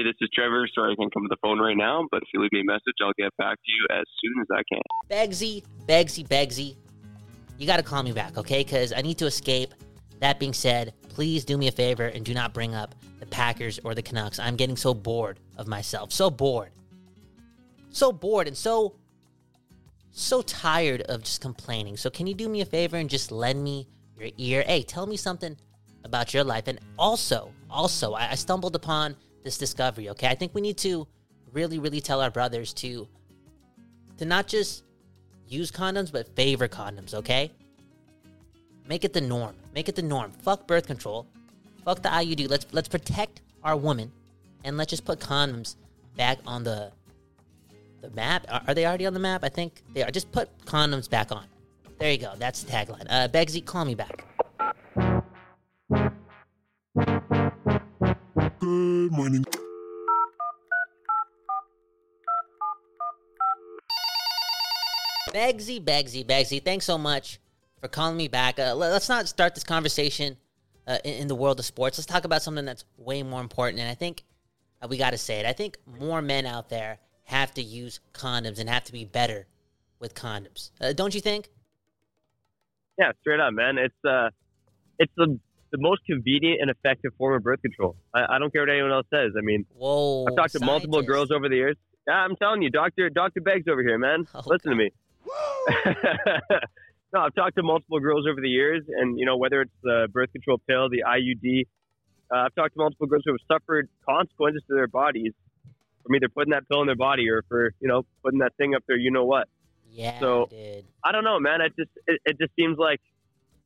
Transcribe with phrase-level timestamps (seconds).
[0.00, 0.66] Hey, this is Trevor.
[0.74, 2.64] Sorry I can't come to the phone right now, but if you leave me a
[2.64, 4.80] message, I'll get back to you as soon as I can.
[5.10, 6.76] Begsy, Begsy, Begsy,
[7.58, 8.64] you got to call me back, okay?
[8.64, 9.74] Because I need to escape.
[10.20, 13.78] That being said, please do me a favor and do not bring up the Packers
[13.84, 14.38] or the Canucks.
[14.38, 16.12] I'm getting so bored of myself.
[16.12, 16.70] So bored.
[17.90, 18.96] So bored and so
[20.12, 21.98] so tired of just complaining.
[21.98, 23.86] So can you do me a favor and just lend me
[24.18, 24.64] your ear?
[24.66, 25.58] Hey, tell me something
[26.04, 26.68] about your life.
[26.68, 30.28] And also, also, I, I stumbled upon this discovery, okay?
[30.28, 31.06] I think we need to
[31.52, 33.08] really, really tell our brothers to
[34.18, 34.84] to not just
[35.48, 37.50] use condoms, but favor condoms, okay?
[38.86, 39.54] Make it the norm.
[39.74, 40.32] Make it the norm.
[40.32, 41.26] Fuck birth control.
[41.84, 42.48] Fuck the IUD.
[42.50, 44.12] Let's let's protect our woman,
[44.64, 45.76] and let's just put condoms
[46.16, 46.92] back on the
[48.00, 48.46] the map.
[48.50, 49.44] Are, are they already on the map?
[49.44, 50.10] I think they are.
[50.10, 51.44] Just put condoms back on.
[51.98, 52.32] There you go.
[52.38, 53.06] That's the tagline.
[53.10, 54.24] Uh, Begsy, call me back.
[58.60, 59.44] Good morning.
[65.32, 67.38] Begsy, Begsy, Begsy, thanks so much
[67.80, 68.58] for calling me back.
[68.58, 70.36] Uh, let- let's not start this conversation
[70.86, 71.98] uh, in, in the world of sports.
[71.98, 73.80] Let's talk about something that's way more important.
[73.80, 74.24] And I think
[74.82, 75.46] uh, we got to say it.
[75.46, 79.46] I think more men out there have to use condoms and have to be better
[80.00, 80.70] with condoms.
[80.80, 81.48] Uh, don't you think?
[82.98, 83.78] Yeah, straight up, man.
[83.78, 84.30] It's uh,
[84.98, 85.38] it's the
[85.72, 87.96] the most convenient and effective form of birth control.
[88.14, 89.32] I, I don't care what anyone else says.
[89.38, 90.26] I mean, Whoa.
[90.26, 91.76] I've talked to multiple girls over the years.
[92.08, 94.26] Yeah, I'm telling you, Doctor Doctor Beggs over here, man.
[94.34, 94.90] Oh, Listen to me.
[97.12, 100.08] no, I've talked to multiple girls over the years, and you know whether it's the
[100.12, 101.66] birth control pill, the IUD.
[102.32, 105.32] Uh, I've talked to multiple girls who have suffered consequences to their bodies
[106.04, 108.74] from either putting that pill in their body or for you know putting that thing
[108.74, 108.96] up there.
[108.96, 109.48] You know what?
[109.90, 110.84] Yeah, So- dude.
[111.04, 111.60] I don't know, man.
[111.60, 113.00] It just it, it just seems like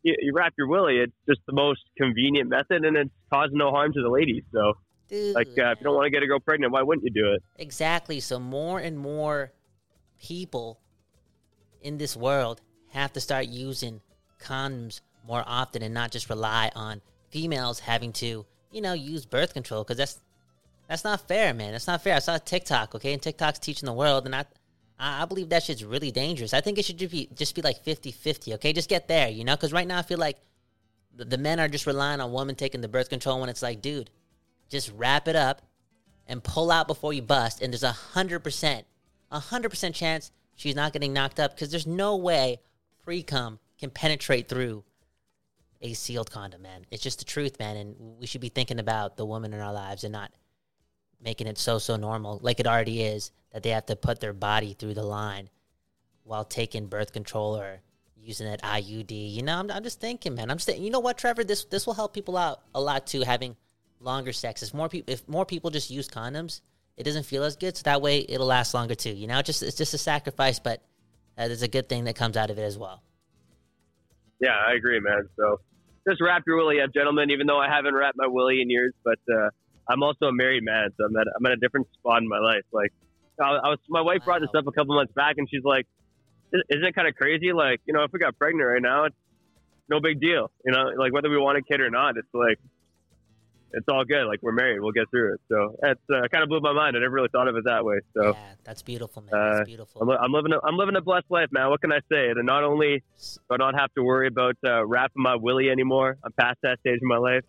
[0.05, 0.99] you, you wrap your willy.
[0.99, 4.45] It's just the most convenient method, and it's causing no harm to the ladies.
[4.53, 4.75] So,
[5.09, 5.35] Dude.
[5.35, 7.33] like, uh, if you don't want to get a girl pregnant, why wouldn't you do
[7.33, 7.43] it?
[7.57, 8.21] Exactly.
[8.21, 9.51] So more and more
[10.23, 10.79] people
[11.83, 12.61] in this world
[12.91, 14.01] have to start using
[14.41, 17.01] condoms more often and not just rely on
[17.31, 20.21] females having to, you know, use birth control because that's
[20.87, 21.73] that's not fair, man.
[21.73, 22.15] That's not fair.
[22.15, 24.45] I saw TikTok, okay, and TikTok's teaching the world, and I
[24.99, 26.55] I believe that shit's really dangerous.
[26.55, 28.73] I think it should just be just be like 50-50, okay?
[28.73, 29.57] Just get there, you know?
[29.57, 30.39] Because right now I feel like
[31.17, 33.83] the, the men are just relying on women taking the birth control when it's like,
[33.83, 34.11] dude,
[34.69, 35.63] just wrap it up
[36.27, 38.87] and pull out before you bust, and there's a hundred percent,
[39.31, 42.61] a hundred percent chance she's not getting knocked up because there's no way
[43.05, 44.85] pre cum can penetrate through
[45.83, 46.87] a sealed condom, man.
[46.91, 49.73] It's just the truth, man, and we should be thinking about the women in our
[49.73, 50.31] lives and not
[51.23, 54.33] making it so so normal like it already is that they have to put their
[54.33, 55.49] body through the line
[56.25, 57.81] while taking birth control or
[58.21, 59.33] using that IUD.
[59.33, 60.51] You know, I'm, I'm just thinking, man.
[60.51, 61.45] I'm just you know what, Trevor?
[61.45, 63.23] This this will help people out a lot too.
[63.23, 63.57] Having
[64.01, 64.63] longer sex.
[64.63, 66.61] If more people, if more people just use condoms,
[66.97, 67.77] it doesn't feel as good.
[67.77, 69.13] So that way, it'll last longer too.
[69.13, 70.83] You know, it's just it's just a sacrifice, but
[71.37, 73.03] there's a good thing that comes out of it as well.
[74.41, 75.29] Yeah, I agree, man.
[75.37, 75.61] So,
[76.09, 77.31] just wrap your willy up, gentlemen.
[77.31, 79.51] Even though I haven't wrapped my willy in years, but uh,
[79.89, 82.41] I'm also a married man, so I'm at I'm at a different spot in my
[82.41, 82.65] life.
[82.73, 82.93] Like,
[83.41, 85.87] I, I was my wife brought this up a couple months back, and she's like,
[86.53, 87.53] "Isn't it kind of crazy?
[87.53, 89.17] Like, you know, if we got pregnant right now, it's
[89.89, 90.51] no big deal.
[90.65, 92.59] You know, like whether we want a kid or not, it's like."
[93.77, 94.27] It's all good.
[94.29, 95.41] Like we're married, we'll get through it.
[95.49, 96.97] So it's uh, kind of blew my mind.
[96.97, 97.97] I never really thought of it that way.
[98.17, 99.35] So yeah, that's beautiful, man.
[99.35, 100.01] uh, that's beautiful.
[100.01, 101.69] I'm, I'm living a, I'm living a blessed life, man.
[101.71, 102.29] What can I say?
[102.29, 106.17] And not only do I not have to worry about uh, wrapping my willy anymore,
[106.23, 107.43] I'm past that stage in my life.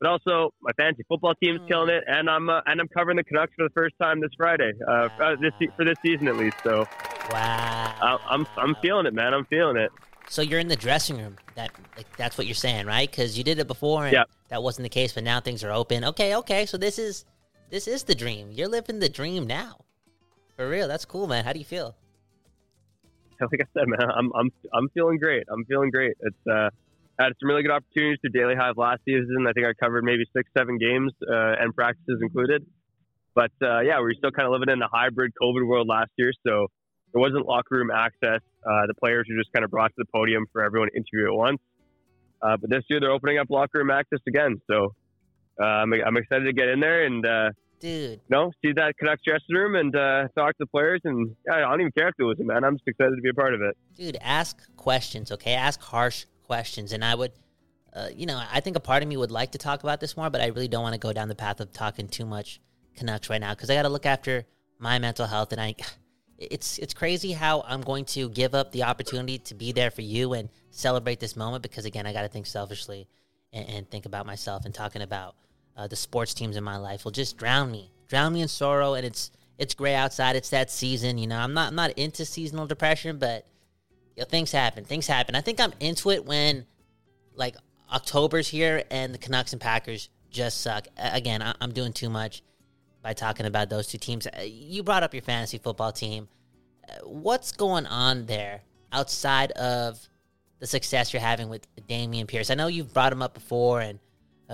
[0.00, 1.68] But also, my fantasy football team's Mm.
[1.68, 4.30] killing it, and I'm uh, and I'm covering the Canucks for the first time this
[4.36, 6.56] Friday, uh, uh, this for this season at least.
[6.62, 6.84] So
[7.30, 7.94] wow.
[8.00, 9.32] uh, I'm I'm feeling it, man.
[9.32, 9.90] I'm feeling it.
[10.28, 11.36] So you're in the dressing room.
[11.54, 13.10] That like that's what you're saying, right?
[13.10, 14.24] Because you did it before, and Yeah.
[14.48, 15.12] that wasn't the case.
[15.12, 16.04] But now things are open.
[16.04, 16.66] Okay, okay.
[16.66, 17.24] So this is
[17.70, 18.50] this is the dream.
[18.52, 19.78] You're living the dream now.
[20.56, 21.44] For real, that's cool, man.
[21.44, 21.96] How do you feel?
[23.38, 25.44] Like I said, man, I'm I'm I'm feeling great.
[25.52, 26.16] I'm feeling great.
[26.20, 26.70] It's uh, I
[27.18, 29.46] had some really good opportunities to Daily Hive last season.
[29.48, 32.66] I think I covered maybe six, seven games uh, and practices included.
[33.34, 36.10] But uh, yeah, we were still kind of living in the hybrid COVID world last
[36.16, 36.68] year, so
[37.12, 38.40] there wasn't locker room access.
[38.64, 41.32] Uh, the players were just kind of brought to the podium for everyone to interview
[41.32, 41.58] at once.
[42.42, 44.94] Uh, but this year they're opening up locker room access again, so
[45.60, 49.20] uh, I'm, I'm excited to get in there and uh, Dude, know see that Canucks
[49.26, 51.02] dressing room and uh, talk to the players.
[51.04, 52.64] And yeah, I don't even care if it was a man.
[52.64, 53.76] I'm just excited to be a part of it.
[53.94, 55.52] dude, ask questions, okay?
[55.52, 56.92] Ask harsh questions.
[56.92, 57.32] And I would,
[57.92, 60.16] uh, you know, I think a part of me would like to talk about this
[60.16, 62.60] more, but I really don't want to go down the path of talking too much
[62.96, 64.46] Canucks right now because I got to look after
[64.78, 65.52] my mental health.
[65.52, 65.74] And I,
[66.38, 70.02] it's it's crazy how I'm going to give up the opportunity to be there for
[70.02, 73.08] you and celebrate this moment because again, I got to think selfishly
[73.52, 75.34] and, and think about myself and talking about
[75.76, 78.94] uh, the sports teams in my life will just drown me drown me in sorrow,
[78.94, 80.36] and it's it's gray outside.
[80.36, 81.38] It's that season, you know.
[81.38, 83.46] I'm not I'm not into seasonal depression, but
[84.22, 84.84] know, things happen.
[84.84, 85.34] Things happen.
[85.34, 86.66] I think I'm into it when
[87.34, 87.56] like
[87.92, 90.88] October's here and the Canucks and Packers just suck.
[90.96, 92.42] Again, I, am doing too much
[93.02, 94.26] by talking about those two teams.
[94.26, 96.28] Uh, you brought up your fantasy football team.
[96.88, 99.98] Uh, what's going on there outside of
[100.58, 102.50] the success you're having with Dameon Pierce?
[102.50, 103.98] I know you've brought him up before, and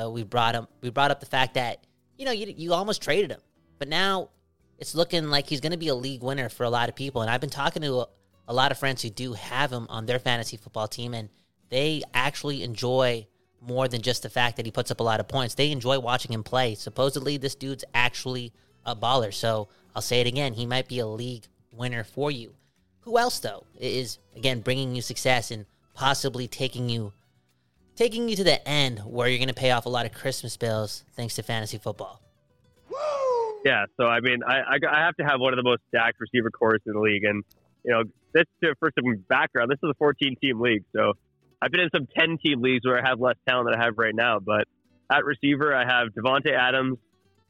[0.01, 0.67] uh, we brought him.
[0.81, 1.87] We brought up the fact that
[2.19, 3.41] you know you you almost traded him,
[3.79, 4.31] but now
[4.79, 7.23] it's looking like he's going to be a league winner for a lot of people.
[7.23, 8.09] And I've been talking to
[8.47, 11.29] a, lot of friends who do have him on their fantasy football team, and
[11.69, 13.27] they actually enjoy
[13.61, 15.55] more than just the fact that he puts up a lot of points.
[15.55, 16.75] They enjoy watching him play.
[16.75, 18.53] Supposedly, this dude's actually
[18.85, 19.33] a baller.
[19.33, 20.55] So I'll say it again.
[20.55, 22.55] He might be a league winner for you.
[23.01, 27.13] Who else, though, is, again, bringing you success and possibly taking you
[27.95, 30.57] taking you to the end where you're going to pay off a lot of Christmas
[30.57, 32.21] bills thanks to fantasy football?
[33.65, 36.19] Yeah, so I mean, I, I, I have to have one of the most stacked
[36.21, 37.45] receiver corps in the league, and
[37.85, 38.03] you know,
[38.35, 38.45] this
[38.79, 41.13] for some background, this is a 14 team league, so
[41.63, 43.95] I've been in some 10 team leagues where I have less talent than I have
[43.97, 44.41] right now.
[44.41, 44.67] But
[45.13, 46.99] at receiver, I have Davante Adams,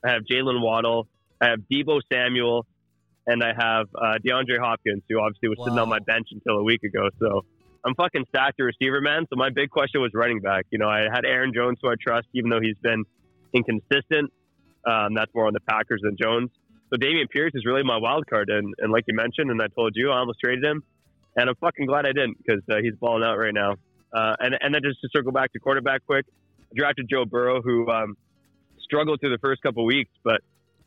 [0.05, 1.09] I have Jaylen Waddle,
[1.41, 2.67] I have Deebo Samuel,
[3.27, 5.65] and I have uh, DeAndre Hopkins, who obviously was wow.
[5.65, 7.09] sitting on my bench until a week ago.
[7.21, 7.45] So
[7.85, 9.27] I'm fucking stacked at receiver, man.
[9.31, 10.67] So my big question was running back.
[10.71, 13.05] You know, I had Aaron Jones, who I trust, even though he's been
[13.55, 14.31] inconsistent.
[14.85, 16.51] Um, that's more on the Packers than Jones.
[16.93, 19.69] So Dameon Pierce is really my wild card, and, and like you mentioned, and I
[19.69, 20.83] told you, I almost traded him,
[21.35, 23.77] and I'm fucking glad I didn't because uh, he's balling out right now.
[24.13, 26.27] Uh, and and then just to circle back to quarterback quick,
[26.71, 28.19] I drafted Joe Burrow, who um,
[28.83, 30.43] struggled through the first couple weeks, but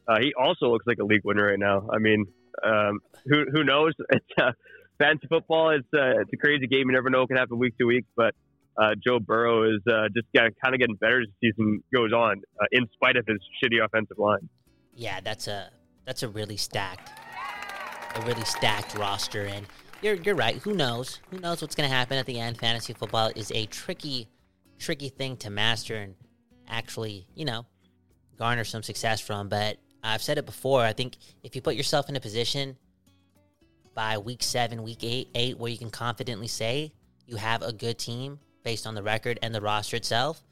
[0.08, 1.90] uh, he also looks like a league winner right now.
[1.92, 2.26] I mean,
[2.64, 3.94] um, who who knows?
[4.12, 4.52] It's, uh,
[5.00, 5.72] fantasy football.
[5.72, 6.88] It's uh, it's a crazy game.
[6.88, 8.36] You never know what can happen week to week, but
[8.78, 12.44] uh, Joe Burrow is uh, just kind of getting better as the season goes on,
[12.62, 14.48] uh, in spite of his shitty offensive line.
[14.94, 15.72] Yeah, that's a
[16.06, 17.12] that's a really stacked,
[18.16, 19.66] a really stacked roster, and
[20.02, 20.56] you're you're right.
[20.58, 21.20] Who knows?
[21.32, 22.58] Who knows what's going to happen at the end?
[22.58, 24.30] Fantasy football is a tricky,
[24.80, 26.16] tricky thing to master and
[26.68, 27.66] actually, you know,
[28.38, 29.50] garner some success from.
[29.50, 30.82] But I've said it before.
[30.82, 32.78] I think if you put yourself in a position
[33.94, 36.94] by week seven, week eight, eight, where you can confidently say
[37.26, 40.44] you have a good team, based on the record and the roster itself,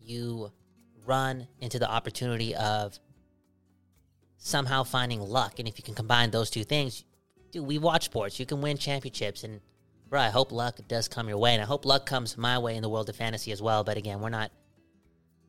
[0.00, 0.52] you
[1.06, 2.98] run into the opportunity of
[4.40, 5.58] somehow finding luck.
[5.58, 7.04] And if you can combine those two things,
[7.52, 8.40] dude, we watch sports.
[8.40, 9.44] You can win championships.
[9.44, 9.60] And,
[10.08, 11.52] bro, I hope luck does come your way.
[11.52, 13.84] And I hope luck comes my way in the world of fantasy as well.
[13.84, 14.50] But again, we're not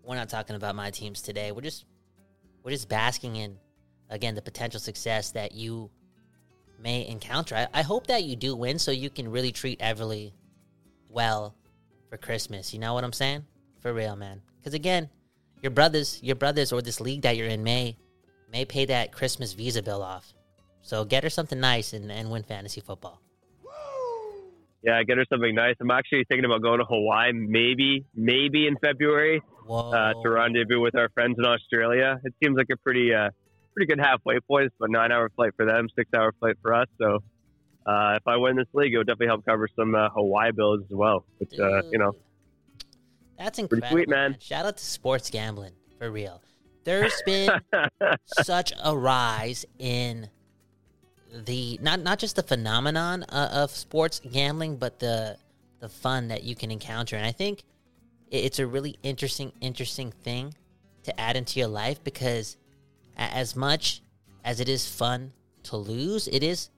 [0.04, 1.52] we're not talking about my teams today.
[1.52, 1.86] We're just
[2.64, 3.58] we're just basking in
[4.10, 5.90] again the potential success that you
[6.82, 7.56] may encounter.
[7.56, 10.34] I, I hope that you do win so you can really treat Everly
[11.08, 11.56] well
[12.10, 12.74] for Christmas.
[12.74, 13.46] You know what I'm saying?
[13.80, 14.42] For real, man.
[14.60, 15.10] Because again,
[15.62, 17.96] your brothers, your brothers, or this league that you're in may
[18.52, 20.34] may pay that Christmas visa bill off.
[20.82, 23.22] So get her something nice and, and win fantasy football.
[24.84, 25.76] Yeah, get her something nice.
[25.80, 30.96] I'm actually thinking about going to Hawaii, maybe, maybe in February, uh, to rendezvous with
[30.96, 32.20] our friends in Australia.
[32.24, 33.30] It seems like a pretty, uh,
[33.76, 34.74] pretty good halfway point.
[34.80, 36.88] But nine hour flight for them, six hour flight for us.
[37.00, 37.20] So
[37.86, 40.82] uh, if I win this league, it would definitely help cover some uh, Hawaii bills
[40.82, 41.26] as well.
[41.38, 42.16] Which uh, you know,
[43.38, 43.90] that's incredible.
[43.90, 44.38] Sweet, man.
[44.40, 46.42] Shout out to sports gambling for real.
[46.84, 47.52] There's been
[48.44, 50.30] such a rise in
[51.46, 55.38] the not not just the phenomenon uh, of sports gambling, but the
[55.80, 57.64] the fun that you can encounter, and I think
[58.30, 60.54] it's a really interesting interesting thing
[61.04, 62.58] to add into your life because
[63.18, 64.02] as much
[64.44, 65.34] as it is fun
[65.64, 66.70] to lose, it is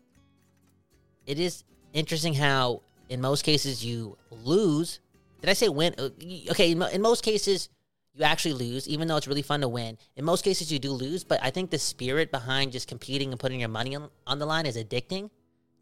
[1.25, 4.99] it is interesting how in most cases you lose.
[5.41, 5.93] Did I say win?
[5.97, 6.09] Uh,
[6.51, 7.69] okay, in most cases
[8.13, 9.97] you actually lose, even though it's really fun to win.
[10.15, 13.39] In most cases you do lose, but I think the spirit behind just competing and
[13.39, 15.29] putting your money on, on the line is addicting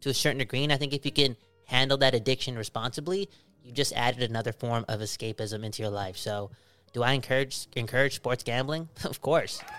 [0.00, 0.64] to a certain degree.
[0.64, 1.36] And I think if you can
[1.66, 3.28] handle that addiction responsibly,
[3.62, 6.16] you just added another form of escapism into your life.
[6.16, 6.50] So,
[6.92, 8.88] do I encourage encourage sports gambling?
[9.04, 9.62] of course.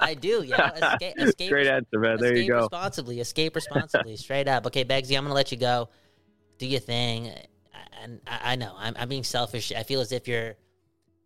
[0.00, 0.72] I do, yeah.
[0.94, 2.18] Escape, escape, Great answer, man.
[2.20, 2.60] There you go.
[2.60, 4.66] Responsibly, escape responsibly, straight up.
[4.66, 5.88] Okay, Begsy, I'm gonna let you go.
[6.58, 7.32] Do your thing.
[8.06, 9.72] And I, I know I'm, I'm, being selfish.
[9.72, 10.54] I feel as if you're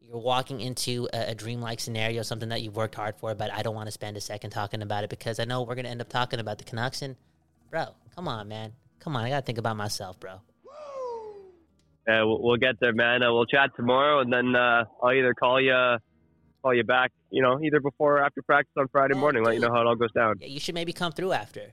[0.00, 3.34] you're walking into a, a dreamlike scenario, something that you've worked hard for.
[3.34, 5.74] But I don't want to spend a second talking about it because I know we're
[5.74, 7.02] gonna end up talking about the Canucks.
[7.02, 7.16] And
[7.70, 9.24] bro, come on, man, come on.
[9.24, 10.40] I gotta think about myself, bro.
[12.08, 13.22] Yeah, we'll, we'll get there, man.
[13.22, 15.98] Uh, we'll chat tomorrow, and then uh, I'll either call you
[16.62, 19.60] call you back, you know, either before or after practice on Friday morning, let you
[19.60, 20.36] know how it all goes down.
[20.40, 21.72] Yeah, you should maybe come through after.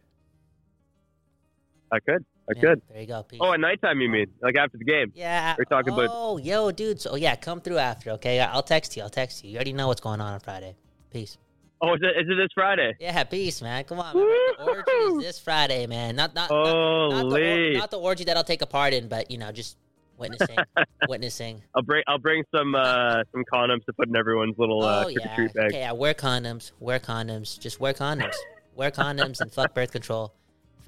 [1.94, 2.26] I could.
[2.50, 2.82] I yeah, could.
[2.90, 3.24] There you go.
[3.24, 3.40] Peace.
[3.42, 4.28] Oh, at nighttime, you mean?
[4.42, 5.12] Like after the game?
[5.16, 5.56] Yeah.
[5.58, 6.10] We're talking oh, about.
[6.14, 7.02] Oh, yo, dude.
[7.02, 8.40] So, yeah, come through after, okay?
[8.40, 9.04] I'll text you.
[9.04, 9.52] I'll text you.
[9.52, 10.76] You already know what's going on on Friday.
[11.12, 11.38] Peace.
[11.82, 12.96] Oh, is it, is it this Friday?
[13.00, 13.84] Yeah, peace, man.
[13.84, 14.26] Come on, man.
[14.60, 16.16] Orgy is this Friday, man.
[16.16, 19.30] Not not not, not, the, not the orgy that I'll take a part in, but
[19.30, 19.78] you know, just
[20.18, 20.58] witnessing,
[21.08, 21.62] witnessing.
[21.76, 25.12] I'll bring I'll bring some uh, some condoms to put in everyone's little uh, oh
[25.12, 25.66] trick or yeah, treat bag.
[25.68, 25.80] okay.
[25.82, 26.72] Yeah, wear condoms.
[26.80, 27.60] Wear condoms.
[27.60, 28.34] Just wear condoms.
[28.76, 30.34] wear condoms and fuck birth control.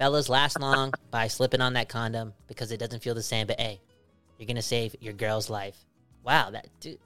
[0.00, 3.46] Fellas, last long by slipping on that condom because it doesn't feel the same.
[3.46, 3.78] But hey,
[4.38, 5.76] you're gonna save your girl's life.
[6.24, 6.98] Wow, that dude,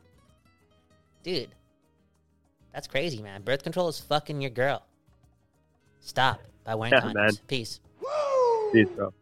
[1.24, 1.48] dude,
[2.72, 3.42] that's crazy, man.
[3.42, 4.84] Birth control is fucking your girl.
[5.98, 7.14] Stop by wearing Yeah, condoms.
[7.14, 7.30] man.
[7.48, 7.80] Peace.
[8.72, 9.12] Peace, bro.